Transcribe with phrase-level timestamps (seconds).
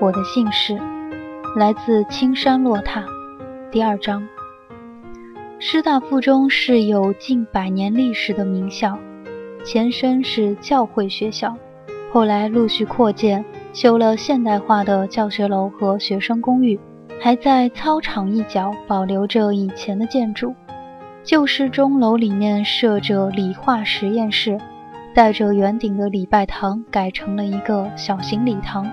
[0.00, 0.78] 我的姓氏，
[1.56, 3.04] 来自青山落塔。
[3.68, 4.28] 第二章，
[5.58, 8.96] 师大附中是有近百年历史的名校，
[9.64, 11.56] 前身是教会学校，
[12.12, 13.44] 后来陆续扩建。
[13.72, 16.78] 修了现代化的教学楼和学生公寓，
[17.20, 20.54] 还在操场一角保留着以前的建筑。
[21.24, 24.58] 旧式钟楼里面设着理化实验室，
[25.12, 28.88] 带着圆顶的礼拜堂改成了一个小型礼堂。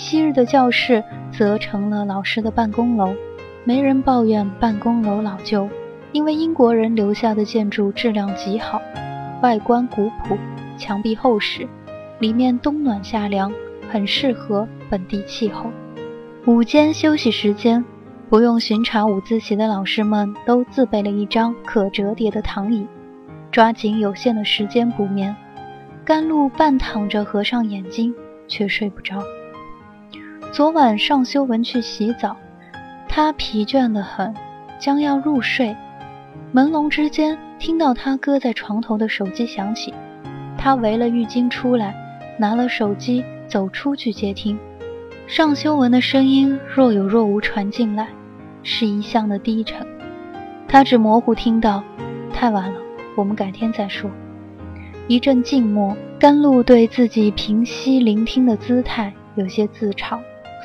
[0.00, 3.14] 昔日的教室则成了老师的办公楼。
[3.64, 5.68] 没人抱怨办公楼老旧，
[6.12, 8.80] 因为英国人留下的建筑质量极好，
[9.42, 10.38] 外观古朴，
[10.78, 11.68] 墙壁厚实，
[12.18, 13.52] 里面冬暖夏凉。
[13.90, 15.66] 很适合本地气候。
[16.46, 17.84] 午间休息时间，
[18.28, 22.86] 不用巡查午自习的老师们都自备了一张可折叠的躺椅，
[23.50, 25.34] 抓紧有限的时间补眠。
[26.04, 28.14] 甘露半躺着，合上眼睛，
[28.46, 29.20] 却睡不着。
[30.52, 32.36] 昨晚尚修文去洗澡，
[33.08, 34.34] 他疲倦得很，
[34.80, 35.76] 将要入睡。
[36.52, 39.94] 朦胧之间，听到他搁在床头的手机响起，
[40.58, 41.94] 他围了浴巾出来，
[42.38, 43.24] 拿了手机。
[43.46, 44.56] 走出去接听，
[45.26, 48.06] 尚修文的声音若有若无传进来，
[48.62, 49.84] 是一向的低沉。
[50.68, 51.82] 他只模糊听到
[52.32, 52.78] ：“太晚了，
[53.16, 54.08] 我们改天再说。”
[55.08, 60.20] 一阵静默，甘露对自己平息聆听的姿态有些自嘲，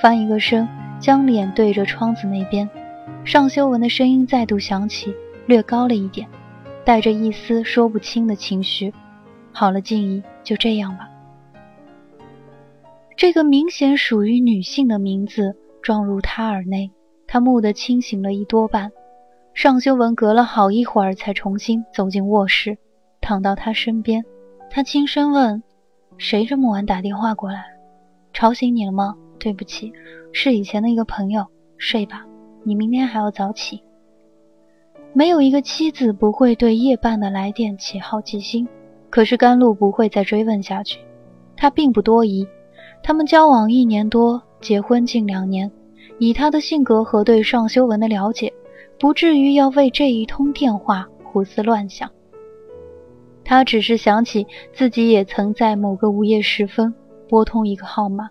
[0.06, 2.70] 翻一个身，将脸对着窗子那边。
[3.24, 5.12] 尚修文的声音再度响起，
[5.48, 6.30] 略高了一点，
[6.84, 8.94] 带着一丝说不清的情绪。
[9.52, 11.10] 好了，静怡，就这样吧。
[13.18, 16.92] 这个明显属于女性的名字撞入他耳内，
[17.26, 18.92] 他蓦地清醒了一多半。
[19.56, 22.78] 尚修文隔了好一会儿才重新走进卧室，
[23.22, 24.24] 躺到他身边。
[24.70, 25.64] 他轻声问
[26.20, 27.66] ：“谁这么晚打电话过来？
[28.34, 29.16] 吵醒你了吗？
[29.46, 29.94] 对不起，
[30.32, 31.46] 是以前的一个朋友。
[31.78, 32.26] 睡吧，
[32.64, 33.84] 你明天还要早起。”
[35.14, 38.68] 没有一个妻子不会对夜半的来电起好奇心，
[39.12, 41.00] 可是甘露不会再追问下去。
[41.56, 42.48] 他并不多疑。
[43.04, 45.72] 他们交往一年多，结婚近两年。
[46.18, 48.52] 以他的性格和对尚修文的了解，
[48.98, 52.10] 不至于要为这一通电话胡思乱想。
[53.44, 56.96] 他只是想起自己也曾在某个午夜时分
[57.30, 58.30] 拨通一个号码，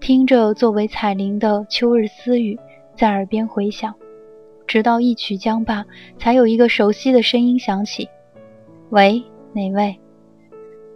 [0.00, 2.58] 听着作为彩铃的秋日私语
[2.96, 3.94] 在耳边回响，
[4.66, 5.84] 直到一曲将罢，
[6.18, 8.08] 才有一个熟悉的声音响起
[8.88, 9.22] ：“喂，
[9.52, 9.94] 哪位？”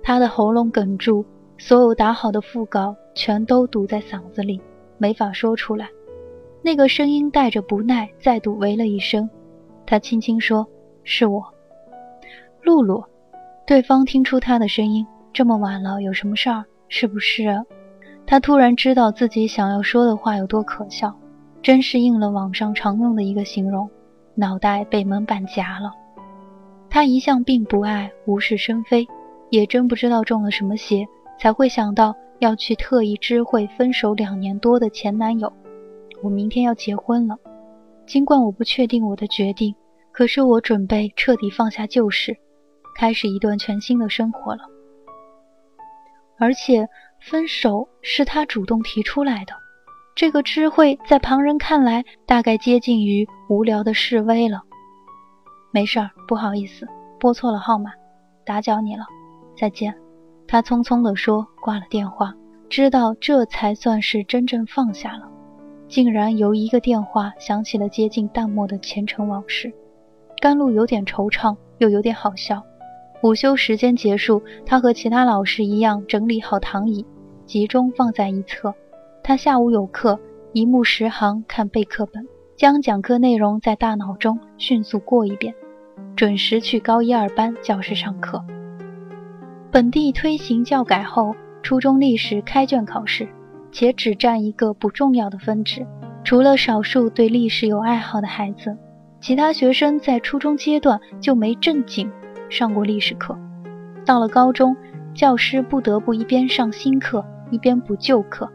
[0.02, 1.24] 他的喉咙哽住，
[1.58, 2.96] 所有打好的副稿。
[3.16, 4.60] 全都堵在嗓子里，
[4.98, 5.88] 没法说出来。
[6.62, 9.30] 那个声音带着不耐，再度喂了一声。
[9.86, 10.66] 他轻轻说
[11.04, 11.40] ：“是我，
[12.62, 13.04] 露露。”
[13.68, 16.64] 对方听出他的声音，这么晚了，有什么事儿？
[16.88, 17.64] 是不是？
[18.26, 21.14] 他突然知道自己想要说的话有多可笑，
[21.62, 23.88] 真是应了网上常用的一个形容：
[24.34, 25.92] 脑袋被门板夹了。
[26.88, 29.06] 他一向并不爱无事生非，
[29.50, 31.06] 也真不知道中了什么邪，
[31.38, 32.14] 才会想到。
[32.40, 35.50] 要去特意知会分手两年多的前男友，
[36.20, 37.38] 我明天要结婚了。
[38.06, 39.74] 尽管我不确定我的决定，
[40.10, 42.36] 可是我准备彻底放下旧事，
[42.96, 44.62] 开始一段全新的生活了。
[46.36, 46.88] 而且
[47.26, 49.54] 分手是他主动提出来的，
[50.14, 54.60] 这个知会在旁人看来大概接近于无聊的示威了。
[55.72, 56.86] 没事儿，不好意思，
[57.18, 57.92] 拨错了号码，
[58.44, 59.06] 打搅你了，
[59.56, 59.94] 再见。
[60.46, 62.34] 他匆匆地说，挂了电话，
[62.68, 65.26] 知道这才算是真正放下了。
[65.88, 69.72] 竟然由一个电话想起了接近淡漠的前尘往事，
[70.42, 72.62] 甘露有点惆怅，又有点好笑。
[73.22, 77.06] 午休时间结束，他和其他老师一样整理好躺椅，
[77.46, 78.74] 集中放在一侧。
[79.22, 80.18] 他下午有课，
[80.52, 82.26] 一目十行看备课本，
[82.56, 85.54] 将讲课内容在大脑中迅速过一遍，
[86.16, 88.44] 准时去高一二班教室上课。
[89.70, 93.28] 本地推行教改后，初中历史开卷考试，
[93.72, 95.86] 且只占一个不重要的分值。
[96.22, 98.76] 除了少数对历史有爱好的孩子，
[99.20, 102.10] 其他学生在初中阶段就没正经
[102.48, 103.38] 上过历史课。
[104.06, 104.76] 到了高中，
[105.14, 108.50] 教师不得不一边上新课，一边补旧课。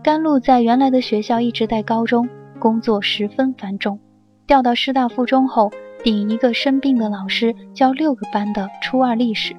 [0.00, 2.28] 甘露在原来的学校一直带高中，
[2.60, 3.98] 工作十分繁重。
[4.46, 5.72] 调到师大附中后，
[6.04, 9.56] 顶一个生病的老师教六个班的初二历史，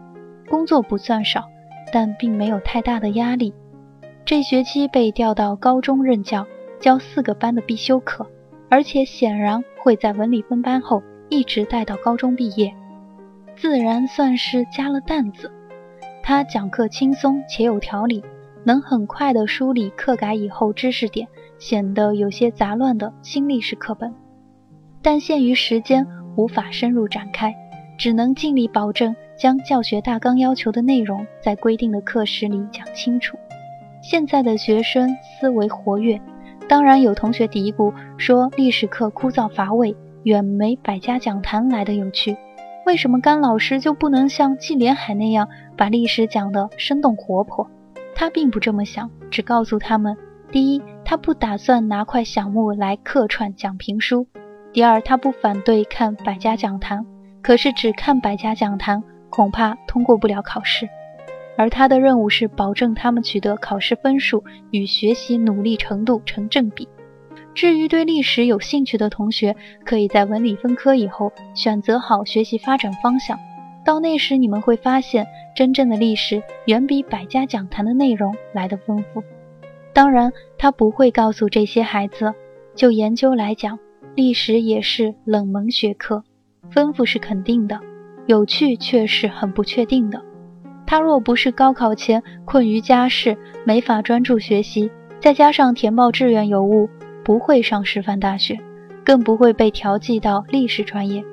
[0.49, 1.43] 工作不算少，
[1.91, 3.53] 但并没有太大的压力。
[4.23, 6.47] 这学期被调到高中任教，
[6.79, 8.25] 教四个班的必修课，
[8.69, 12.73] 而且显然会在文理分班后一直带到高中毕业。
[13.57, 15.51] 自然算是加了担子。
[16.21, 18.23] 他讲课轻松且有条理，
[18.63, 21.27] 能很快地梳理课改以后知识点
[21.59, 24.13] 显得有些杂乱的新历史课本。
[25.01, 26.07] 但限于时间，
[26.37, 27.53] 无法深入展开，
[27.97, 33.37] 只能尽力保证将教学大纲要求的内容在规定的课时里讲清楚。
[34.01, 35.09] 现在的学生
[35.39, 36.19] 思维活跃，
[36.67, 42.37] 当然有同学嘀咕说历史课枯燥乏味，远没百家讲坛来的有趣。
[42.85, 47.69] 为什么甘老师就不能像纪连海那样把历史讲得生动活泼？
[48.15, 50.15] 他并不这么想，只告诉他们：
[50.51, 54.25] 第一，他不打算拿块响木来客串讲评书；
[54.71, 57.05] 第二，他不反对看百家讲坛，
[57.41, 60.87] 可是只看百家讲坛恐怕通过不了考试。
[61.55, 66.87] 而他的任务是保证他们取得考试分数与学习努力程度成正比。
[67.53, 69.55] 至于对历史有兴趣的同学，
[69.85, 73.37] 可以在文理分科以后选择好学习发展方向。
[73.85, 79.23] 到那时，你们会发现，真正的历史远比百家讲坛的内容来得丰富。
[79.93, 82.33] 当然，他不会告诉这些孩子，
[82.75, 83.77] 就研究来讲，
[84.15, 86.23] 历史也是冷门学科，
[86.71, 87.79] 丰富是肯定的，
[88.25, 90.21] 有趣却是很不确定的。
[90.85, 96.89] 他若不是高考前困于家事，没法专注学习，再加上填报志愿有误。
[97.23, 98.59] 不会上师范大学，
[99.05, 101.23] 更不会被调剂到历史专业。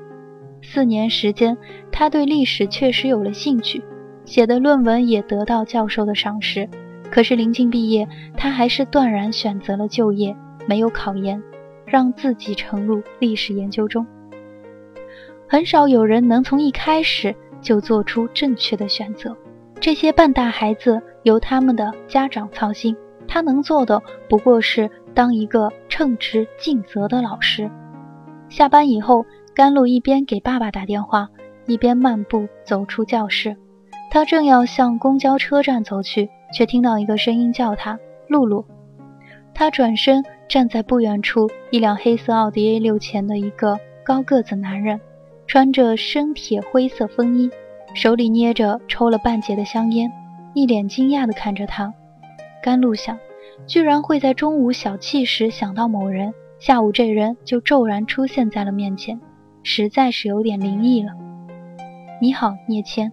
[0.63, 1.57] 四年时间，
[1.91, 3.83] 他对历史确实有了兴趣，
[4.25, 6.69] 写的论文也得到教授的赏识。
[7.11, 10.37] 可是临近毕业，他还是断然选择了就业，
[10.67, 11.43] 没有考研，
[11.85, 14.07] 让自己沉入历史研究中。
[15.49, 19.37] 很少有人能从一开始就做出正确的选择。
[19.81, 22.97] 这些半大孩子由他们的家长操心，
[23.27, 24.91] 他能做的不过是。
[25.13, 27.69] 当一个称职尽责的老师。
[28.49, 31.29] 下班以后，甘露一边给爸爸打电话，
[31.67, 33.57] 一边漫步走出教室。
[34.11, 37.99] 他正要向公交车站走去，却听到一个声音叫他
[38.29, 38.65] ：“露露。”
[39.55, 45.01] 他转身，站在不远处一辆黑色奥迪 A 六前的一个高个子男人，
[45.47, 47.51] 穿着深铁灰色风衣，
[47.95, 50.11] 手里捏着抽了半截的香烟，
[50.55, 51.93] 一脸惊讶地看着他。
[52.63, 53.19] 甘露想。
[53.67, 59.21] 居然会在中午小憩时想到某人，下午这人就骤然出现在了面前，
[59.63, 61.13] 实在是有点灵异了。
[62.21, 63.13] 你好，聂谦。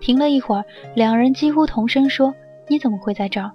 [0.00, 2.34] 停了一会儿，两人几乎同声说
[2.68, 3.52] ：“你怎么会在这儿？”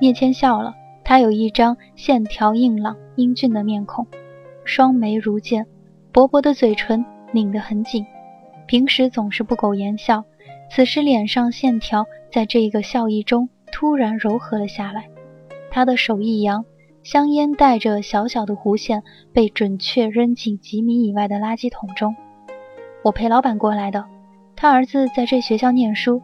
[0.00, 0.74] 聂谦笑了，
[1.04, 4.06] 他有一张线条硬朗、英俊的面孔，
[4.64, 5.66] 双眉如剑，
[6.12, 8.06] 薄薄的嘴唇拧得很紧，
[8.66, 10.24] 平时总是不苟言笑，
[10.70, 13.48] 此时脸上线条在这个笑意中。
[13.72, 15.10] 突然柔和了下来，
[15.70, 16.64] 他的手一扬，
[17.06, 22.16] 香烟带着小小的弧线被准确扔进几米以外的垃圾桶中。
[23.04, 24.06] 我陪老板过来的，
[24.56, 26.20] 他儿子在这学校念书，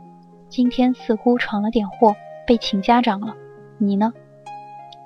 [0.48, 2.16] 今天似乎闯了点祸，
[2.48, 3.32] 被请家长了。
[3.78, 4.12] 你呢？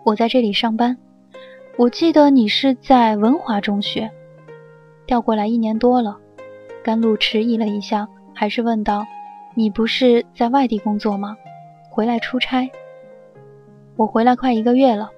[0.03, 0.97] 我在这里上班。
[1.77, 4.11] 我记得你是在文华中学，
[5.07, 6.17] 调过来一年多了。
[6.83, 9.05] 甘露迟疑了一下，还是问道
[9.55, 11.37] ：“你不是在外地工作吗？”
[11.93, 12.71] 回来出差，
[13.97, 15.11] 我回来快一个月了。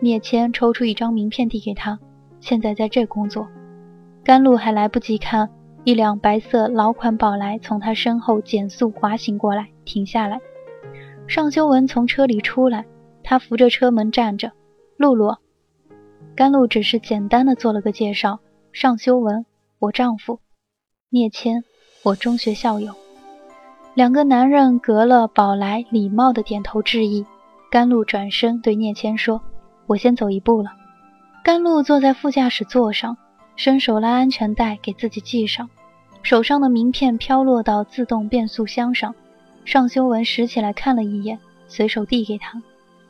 [0.00, 1.98] 聂谦抽出一张名片递给他，
[2.40, 3.48] 现在在这工作。
[4.22, 5.50] 甘露还来不及看，
[5.84, 10.40] 一辆白色老款宝来从他身后减速滑行过来，停下来。
[11.26, 12.84] 尚修文从车里出来，
[13.22, 14.52] 他扶着车门站着。
[14.96, 15.36] 露露，
[16.34, 18.40] 甘露只是简单的做了个介绍。
[18.72, 19.46] 尚修文，
[19.78, 20.40] 我丈夫。
[21.10, 21.64] 聂谦，
[22.04, 22.94] 我中学校友。
[23.94, 27.26] 两个男人隔了宝来，礼貌的点头致意。
[27.70, 29.42] 甘露转身对聂谦说
[29.88, 30.70] ：“我先走一步了。”
[31.42, 33.16] 甘露坐在副驾驶座上，
[33.56, 35.68] 伸手拉安全带给自己系上，
[36.22, 39.14] 手上的名片飘落到自动变速箱上。
[39.64, 42.62] 尚修文拾起来看了一眼，随手递给他。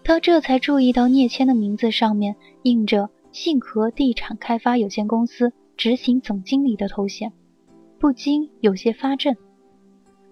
[0.04, 7.32] 他这才注意到聂谦的名字上面印着“信和地产开发有限公司执行总经理”的头衔，
[8.00, 9.36] 不禁有些发怔。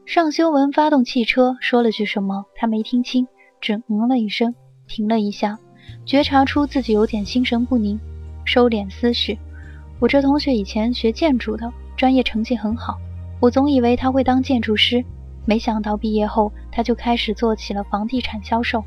[0.04, 3.26] 尚修文发动汽车，说了句什么，他没听清，
[3.60, 4.54] 只嗯了一声，
[4.88, 5.58] 停了一下，
[6.04, 7.98] 觉察出自己有点心神不宁，
[8.44, 9.38] 收敛思绪。
[9.98, 12.98] 我这同学以前学建筑的，专业成绩很好，
[13.40, 15.04] 我总以为他会当建筑师，
[15.44, 18.84] 没想到毕业后他就开始做起了房地产销售。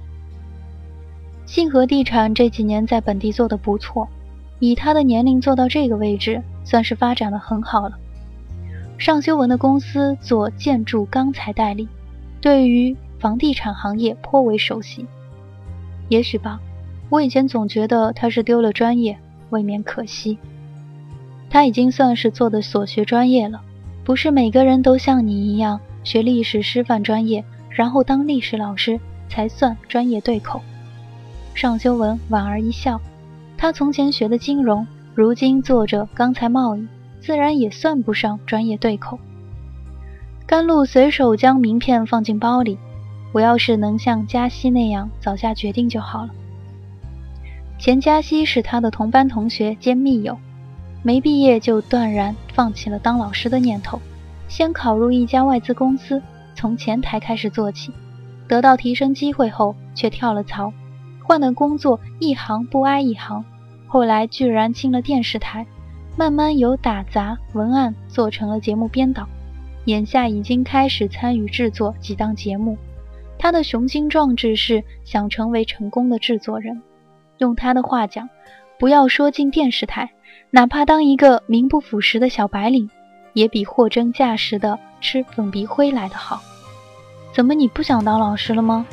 [1.45, 4.07] 信和地产这几年在本地做的不错，
[4.59, 7.97] 以他的年龄做到这个位置，算是发展的很好了。
[8.99, 11.87] 尚修文的公司做建筑钢材代理，
[12.39, 15.07] 对于房地产行业颇为熟悉。
[16.09, 16.59] 也许吧，
[17.09, 19.17] 我以前总觉得他是丢了专业，
[19.49, 20.37] 未免可惜。
[21.49, 23.61] 他已经算是做的所学专业了，
[24.03, 30.61] 不是每个人都像你一样学历史师范专业，然后当历史老师才算专业对口。
[31.55, 33.01] 尚修文莞尔一笑，
[33.57, 34.85] 他从前学的金融，
[35.15, 36.87] 如今做着钢材贸易，
[37.19, 39.19] 自然也算不上专业对口。
[40.45, 42.77] 甘露随手将名片放进包里，
[43.31, 46.29] 我要是能像加西那样早下决定就好了。
[47.79, 50.37] 钱嘉熙是他的同班同学兼密友，
[51.01, 54.01] 没毕业就断然放弃了当老师的念头，
[54.49, 56.21] 先考入一家外资公司，
[56.53, 57.93] 从前台开始做起，
[58.49, 60.73] 得到提升机会后却跳了槽。
[61.23, 63.45] 换的工作一行不挨一行，
[63.87, 65.65] 后来居然进了电视台，
[66.17, 69.25] 慢慢由打杂文案做成了节目编导，
[69.85, 72.77] 眼下已经开始参与制作几档节目。
[73.37, 76.81] 他的雄心壮志是想成为成功的制作人。
[77.39, 78.29] 用他的话讲，
[78.77, 80.11] 不要说进电视台，
[80.51, 82.89] 哪怕当一个名不副实的小白领，
[83.33, 86.39] 也比货真价实的吃粉笔灰来的好。
[87.33, 88.85] 怎么你不想当老师了吗？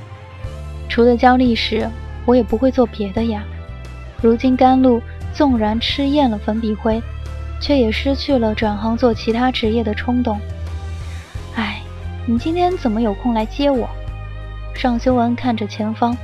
[0.88, 1.88] 除了教历史。
[2.26, 3.44] 我也不会做别的呀。
[4.20, 5.00] 如今甘露
[5.32, 7.00] 纵然吃厌了粉笔灰，
[7.60, 10.36] 却也失去了转行做其他职业的冲动。
[11.54, 11.80] 哎，
[12.26, 13.88] 你今天怎么有空来接我？
[14.74, 16.16] 尚修文看着前方，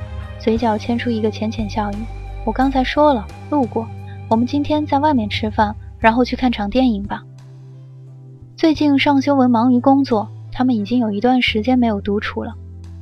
[0.42, 1.96] 嘴角牵出一个浅浅笑意。
[2.44, 3.88] 我刚才说了，路过。
[4.28, 7.22] 我们今天在外面吃饭，然后去看场电影吧。
[8.56, 12.56] 最近尚修文忙于工作，他们已经有一段时间没有独处了。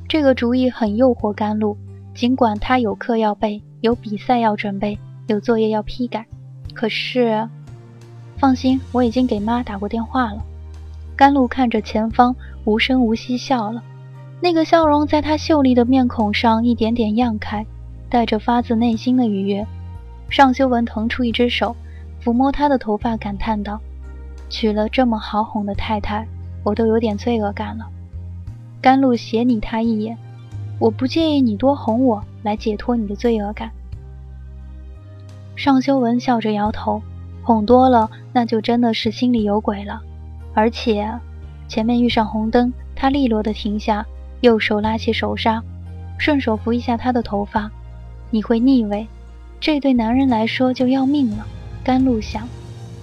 [0.07, 1.75] 这个主意很诱惑甘露。
[2.13, 6.27] 尽管他有课要背，有比赛要准备，有作业要批改，
[6.75, 7.49] 可是，
[8.37, 10.43] 放心，我已经给妈打过电话了。
[11.15, 13.81] 甘露看着前方，无声无息笑了，
[14.43, 17.63] 那个笑容在他秀丽的面孔上一点点漾开，
[18.09, 19.65] 带着发自内心的愉悦。
[20.29, 21.75] 尚修文腾出一只手，
[22.23, 23.79] 抚摸他的头发，感叹道
[24.49, 26.27] ：“娶了这么好哄的太太，
[26.63, 27.87] 我都有点罪恶感了。”
[28.81, 30.17] 甘露斜睨他一眼。
[30.79, 33.69] 我不介意你多哄我，来解脱你的罪恶感。
[35.55, 37.03] 尚修文笑着摇头，
[37.43, 40.01] 哄多了，那就真的是心里有鬼了。
[40.55, 41.07] 而且，
[41.67, 44.03] 前面遇上红灯，他利落的停下，
[44.41, 45.63] 右手拉起手刹，
[46.17, 47.71] 顺手扶一下他的头发。
[48.31, 49.07] 你会腻味，
[49.59, 51.45] 这对男人来说就要命了。
[51.83, 52.47] 甘露想，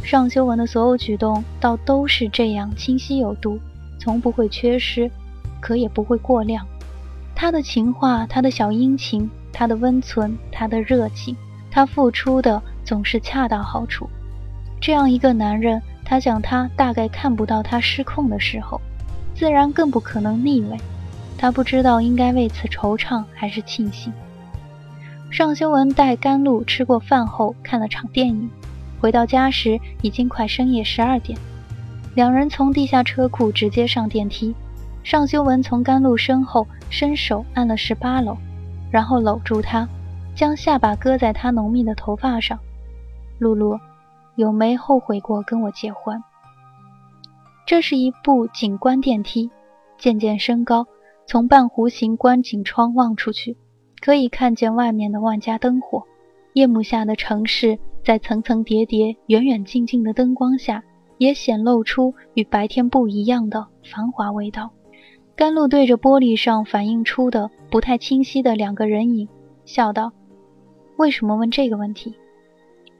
[0.02, 3.58] 尚修文的所有举动倒都是这样清晰有度，
[3.98, 5.10] 从不会缺失，
[5.60, 6.66] 可也不会过量。
[7.34, 11.36] 他的情话，他的小殷勤，他的温存，他的热情，
[11.70, 14.08] 他付出的总是恰到好处。
[14.80, 18.80] 这样一个男人，他想他大概看不到他失控的时候，
[19.36, 20.76] 自然更不可能逆位。
[21.38, 24.12] 他不知道应该为此惆怅还是庆幸。
[25.30, 28.50] 尚修文带甘露吃过饭后，看了场电影，
[29.00, 31.38] 回到家时已经快深夜十二点。
[32.14, 34.54] 两人从地下车库直接上电梯。
[35.04, 38.36] 尚修文从甘露身后伸手按了十八楼，
[38.90, 39.88] 然后搂住她，
[40.34, 42.58] 将下巴搁在她浓密的头发上。
[43.38, 43.78] 露露，
[44.34, 46.22] 有没后悔过跟我结婚？
[47.64, 49.50] 这是一部景观电梯，
[49.96, 50.86] 渐渐升高，
[51.30, 53.58] 从半弧形观景窗望出去，
[54.00, 56.04] 可以看见外面的万家灯火。
[56.54, 60.82] 夜幕下的城市，在层层叠叠、远远近近的灯光下，
[61.18, 64.70] 也显露出与白天不一样的繁华味道。
[65.36, 69.28] 甘露对着玻璃上反映出的不太清晰的两个人影，
[69.66, 70.10] 笑道
[70.96, 72.14] ：“为什么问这个问题？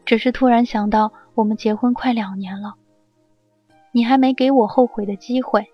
[0.04, 2.74] 只是突然想到，我们结婚快两年了，
[3.90, 5.64] 你还没给我后悔的机会。”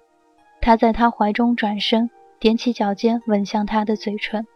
[0.63, 2.09] 他在他怀中转身，
[2.45, 4.47] 踮起脚尖吻向他的嘴唇。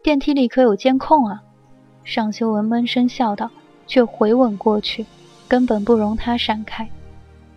[0.00, 1.42] 电梯里可有监控啊？
[2.04, 3.50] 尚修文闷声笑道，
[3.88, 5.04] 却回吻过去，
[5.48, 6.88] 根本不容他闪开。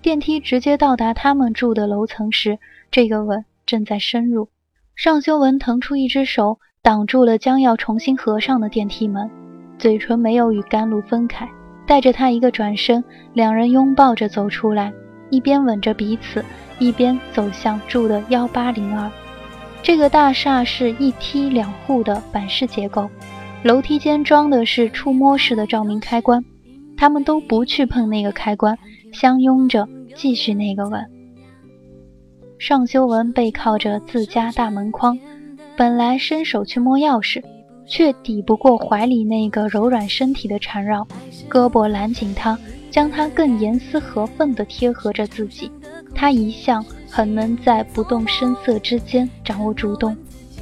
[0.01, 2.57] 电梯直接到达他们住的楼层时。
[2.89, 4.49] 这个吻正在深入，
[4.95, 9.29] 尚修文腾出一只手，挡住了将要重新合上的电梯门，
[9.77, 11.47] 嘴唇没有与甘露分开，
[11.85, 13.03] 带着他一个转身，
[13.33, 14.91] 两人拥抱着走出来，
[15.29, 16.43] 一边吻着彼此，
[16.79, 19.11] 一边走向住的幺八零二。
[19.83, 23.09] 这个大厦是一梯两户的板式结构，
[23.63, 26.43] 楼梯间装的是触摸式的照明开关，
[26.97, 28.77] 他们都不去碰那个开关，
[29.13, 31.05] 相拥着继续那个吻。
[32.59, 35.17] 尚修文背靠着自家大门框。
[35.77, 37.43] 本来伸手去摸钥匙，
[37.87, 41.07] 却抵不过怀里那个柔软身体的缠绕，
[41.47, 42.57] 胳膊揽紧他，
[42.89, 45.71] 将他更严丝合缝地贴合着自己。
[46.15, 50.15] 他一向很能在不动声色之间掌握主动，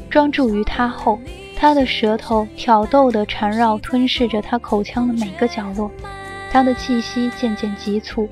[0.10, 1.20] 专注于他后，
[1.56, 5.90] 他的舌头挑逗地缠绕吞噬着他口腔的每个角落，
[6.52, 8.28] 他的气息渐渐急促，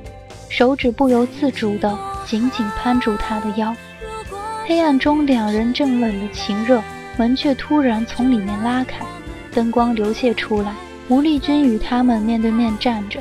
[0.50, 3.74] 手指不由自主地紧紧攀住他的腰。
[4.66, 6.82] 黑暗中，两人正吻得情热，
[7.18, 9.06] 门却突然从里面拉开，
[9.54, 10.74] 灯光流泻出来。
[11.10, 13.20] 吴丽君与他们面对面站着，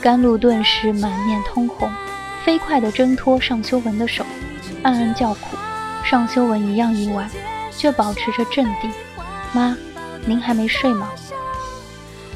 [0.00, 1.90] 甘露顿时满面通红，
[2.46, 4.24] 飞快地挣脱尚修文的手，
[4.84, 5.56] 暗暗叫苦。
[6.04, 7.28] 尚修文一样意外，
[7.72, 8.88] 却保持着镇定。
[9.52, 9.76] 妈，
[10.24, 11.10] 您还没睡吗？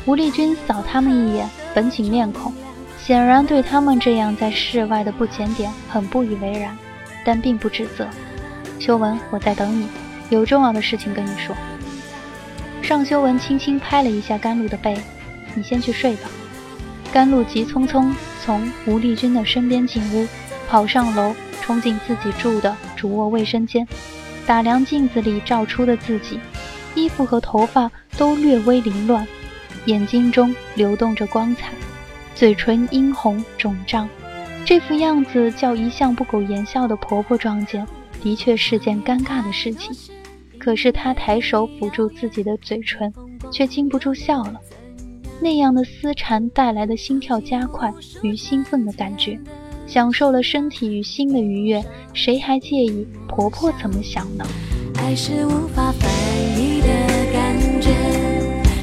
[0.07, 2.53] 吴丽君扫他们一眼，绷紧面孔，
[2.99, 6.77] 显然对他们这样在室外的不检点很不以为然，
[7.25, 8.05] 但并不指责。
[8.81, 9.87] 修文，我在等你，
[10.29, 11.55] 有重要的事情跟你说。
[12.83, 15.01] 尚修文轻轻拍了一下甘露的背，
[15.55, 16.29] 你先去睡吧。
[17.13, 18.13] 甘露急匆匆
[18.51, 20.27] 从吴丽君的身边进屋，
[20.69, 23.87] 跑上楼，冲进自己住的主卧卫生间，
[24.45, 26.41] 打量镜子里照出的自己，
[26.97, 29.25] 衣服和头发都略微凌乱，
[29.85, 31.71] 眼睛中流动着光彩，
[32.35, 34.09] 嘴唇殷红肿胀，
[34.65, 37.87] 这副样子叫一向不苟言笑的婆婆撞见。
[38.21, 39.93] 的确是件尴尬的事情，
[40.59, 43.15] 可是她抬手抚住自己的嘴唇，
[43.53, 44.61] 却禁不住笑了。
[45.43, 49.39] 那样的丝缠带来的心跳加快与兴奋的感觉，
[49.87, 54.45] 享受了身体与心的愉悦，谁还介意婆婆怎么想呢？
[54.97, 56.11] 爱是无法翻
[56.59, 56.89] 译的
[57.33, 57.91] 感觉，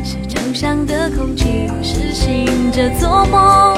[0.04, 3.78] 是抽象的空气，是醒着做梦。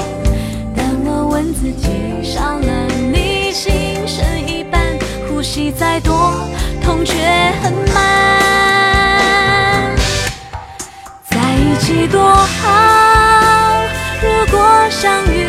[0.75, 1.89] 当我问自己，
[2.23, 3.71] 少了你心
[4.07, 4.79] 剩一半。
[5.27, 6.33] 呼吸再多，
[6.81, 7.13] 痛却
[7.61, 8.68] 很慢。
[11.89, 13.83] 起多好，
[14.21, 15.47] 如果相遇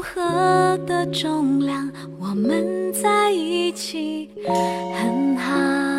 [0.00, 1.90] 有综合的重量。
[2.18, 5.89] 我们在一起很好。